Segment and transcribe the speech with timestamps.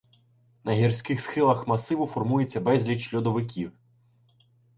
[0.63, 3.71] На гірських схилах масиву формується безліч льодовиків.